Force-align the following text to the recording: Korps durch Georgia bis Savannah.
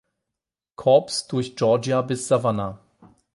Korps 0.77 1.27
durch 1.27 1.55
Georgia 1.55 2.01
bis 2.01 2.27
Savannah. 2.27 2.79